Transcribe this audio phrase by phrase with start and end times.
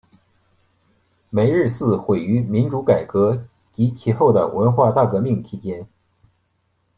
[1.29, 5.87] 梅日寺毁于民主改革及其后的文化大革命期间。